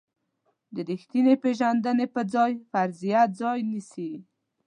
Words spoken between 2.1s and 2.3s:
په